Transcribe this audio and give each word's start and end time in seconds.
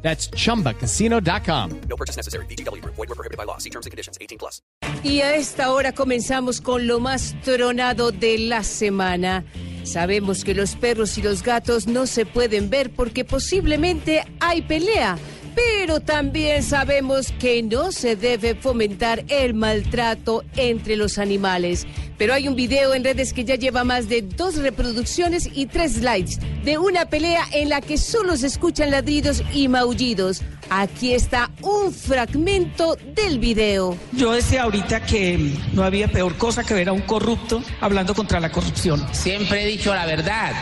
That's 0.00 0.30
chumbacasino.com. 0.30 1.80
No 1.88 1.96
purchase 1.96 2.16
necessary. 2.16 2.46
BGW. 2.46 2.82
Void 2.84 3.08
were 3.08 3.14
prohibited 3.14 3.36
by 3.36 3.44
law. 3.44 3.58
See 3.58 3.70
terms 3.70 3.86
and 3.86 3.90
conditions. 3.90 4.16
18 4.20 4.38
plus. 4.38 4.62
Y 5.02 5.20
a 5.20 5.34
esta 5.36 5.72
hora 5.72 5.92
comenzamos 5.92 6.60
con 6.60 6.86
lo 6.86 7.00
más 7.00 7.34
tronado 7.42 8.10
de 8.10 8.38
la 8.38 8.62
semana. 8.62 9.44
Sabemos 9.84 10.44
que 10.44 10.54
los 10.54 10.76
perros 10.76 11.18
y 11.18 11.22
los 11.22 11.42
gatos 11.42 11.86
no 11.86 12.06
se 12.06 12.26
pueden 12.26 12.68
ver 12.68 12.90
porque 12.92 13.24
posiblemente 13.24 14.24
hay 14.40 14.62
pelea. 14.62 15.18
Pero 15.58 15.98
también 15.98 16.62
sabemos 16.62 17.32
que 17.40 17.64
no 17.64 17.90
se 17.90 18.14
debe 18.14 18.54
fomentar 18.54 19.24
el 19.26 19.54
maltrato 19.54 20.44
entre 20.54 20.94
los 20.94 21.18
animales. 21.18 21.84
Pero 22.16 22.32
hay 22.32 22.46
un 22.46 22.54
video 22.54 22.94
en 22.94 23.02
redes 23.02 23.32
que 23.32 23.44
ya 23.44 23.56
lleva 23.56 23.82
más 23.82 24.08
de 24.08 24.22
dos 24.22 24.56
reproducciones 24.56 25.50
y 25.52 25.66
tres 25.66 26.00
likes 26.00 26.36
de 26.62 26.78
una 26.78 27.06
pelea 27.06 27.44
en 27.52 27.70
la 27.70 27.80
que 27.80 27.98
solo 27.98 28.36
se 28.36 28.46
escuchan 28.46 28.92
ladridos 28.92 29.42
y 29.52 29.66
maullidos. 29.66 30.42
Aquí 30.70 31.12
está 31.12 31.50
un 31.62 31.92
fragmento 31.92 32.96
del 33.16 33.40
video. 33.40 33.96
Yo 34.12 34.32
decía 34.32 34.62
ahorita 34.62 35.04
que 35.06 35.54
no 35.72 35.82
había 35.82 36.06
peor 36.06 36.36
cosa 36.36 36.62
que 36.62 36.74
ver 36.74 36.88
a 36.88 36.92
un 36.92 37.02
corrupto 37.02 37.64
hablando 37.80 38.14
contra 38.14 38.38
la 38.38 38.52
corrupción. 38.52 39.04
Siempre 39.12 39.64
he 39.64 39.66
dicho 39.66 39.92
la 39.92 40.06
verdad. 40.06 40.52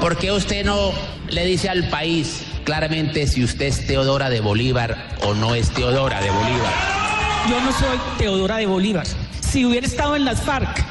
¿Por 0.00 0.16
qué 0.16 0.32
usted 0.32 0.64
no 0.64 0.92
le 1.28 1.44
dice 1.44 1.68
al 1.68 1.88
país 1.90 2.46
claramente 2.64 3.26
si 3.26 3.44
usted 3.44 3.66
es 3.66 3.86
Teodora 3.86 4.30
de 4.30 4.40
Bolívar 4.40 5.16
o 5.22 5.34
no 5.34 5.54
es 5.54 5.70
Teodora 5.70 6.20
de 6.20 6.30
Bolívar? 6.30 6.72
Yo 7.48 7.60
no 7.60 7.72
soy 7.72 7.98
Teodora 8.18 8.56
de 8.56 8.66
Bolívar. 8.66 9.06
Si 9.40 9.64
hubiera 9.64 9.86
estado 9.86 10.16
en 10.16 10.24
las 10.24 10.42
FARC, 10.42 10.84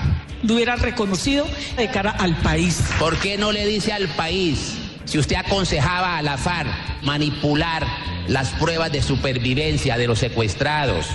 lo 0.44 0.56
hubiera 0.56 0.76
reconocido 0.76 1.46
de 1.78 1.90
cara 1.90 2.12
al 2.12 2.36
país. 2.38 2.82
¿Por 3.00 3.18
qué 3.20 3.38
no 3.38 3.52
le 3.52 3.66
dice 3.66 3.94
al 3.94 4.08
país 4.10 4.78
si 5.12 5.20
usted 5.20 5.36
aconsejaba 5.36 6.18
a 6.18 6.22
la 6.22 6.38
FARC 6.38 6.70
manipular 7.04 7.86
las 8.30 8.52
pruebas 8.52 8.94
de 8.94 9.02
supervivencia 9.02 9.98
de 9.98 10.08
los 10.08 10.20
secuestrados? 10.20 11.06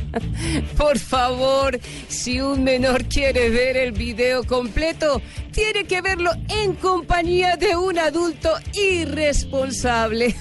Por 0.78 0.98
favor, 0.98 1.78
si 2.08 2.40
un 2.40 2.64
menor 2.64 3.04
quiere 3.04 3.50
ver 3.50 3.76
el 3.76 3.92
video 3.92 4.44
completo, 4.44 5.20
tiene 5.52 5.84
que 5.84 6.00
verlo 6.00 6.30
en 6.48 6.72
compañía 6.72 7.58
de 7.58 7.76
un 7.76 7.98
adulto 7.98 8.50
irresponsable. 8.72 10.34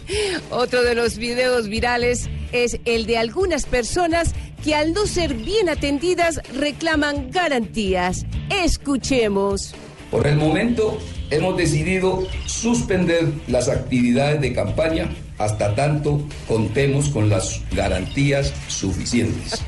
Otro 0.50 0.82
de 0.82 0.94
los 0.94 1.18
videos 1.18 1.68
virales 1.68 2.30
es 2.52 2.80
el 2.86 3.04
de 3.04 3.18
algunas 3.18 3.66
personas 3.66 4.34
que 4.64 4.74
al 4.74 4.94
no 4.94 5.06
ser 5.06 5.34
bien 5.34 5.68
atendidas 5.68 6.40
reclaman 6.54 7.30
garantías. 7.30 8.24
Escuchemos. 8.48 9.74
Por 10.10 10.26
el 10.26 10.36
momento 10.36 10.98
hemos 11.30 11.56
decidido 11.56 12.26
suspender 12.46 13.28
las 13.46 13.68
actividades 13.68 14.40
de 14.40 14.52
campaña 14.52 15.08
hasta 15.38 15.74
tanto 15.74 16.20
contemos 16.46 17.08
con 17.08 17.30
las 17.30 17.62
garantías 17.72 18.52
suficientes. 18.68 19.62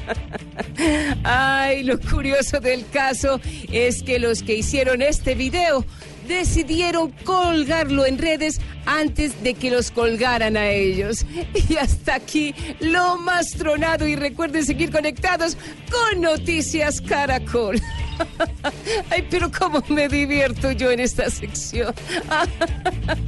Ay, 1.25 1.83
lo 1.84 1.99
curioso 1.99 2.61
del 2.61 2.87
caso 2.89 3.41
es 3.71 4.03
que 4.03 4.19
los 4.19 4.43
que 4.43 4.57
hicieron 4.57 5.01
este 5.01 5.34
video 5.34 5.84
decidieron 6.29 7.11
colgarlo 7.25 8.05
en 8.05 8.19
redes 8.19 8.61
antes 8.84 9.43
de 9.43 9.55
que 9.55 9.71
los 9.71 9.91
colgaran 9.91 10.56
a 10.56 10.71
ellos. 10.71 11.25
Y 11.69 11.77
hasta 11.77 12.16
aquí 12.16 12.55
lo 12.81 13.16
más 13.16 13.53
tronado 13.53 14.06
y 14.06 14.16
recuerden 14.16 14.66
seguir 14.66 14.91
conectados 14.91 15.56
con 15.91 16.21
Noticias 16.21 17.00
Caracol. 17.00 17.81
Ay, 19.11 19.27
pero 19.31 19.50
cómo 19.50 19.83
me 19.89 20.09
divierto 20.09 20.73
yo 20.73 20.91
en 20.91 21.00
esta 21.00 21.31
sección. 21.31 21.95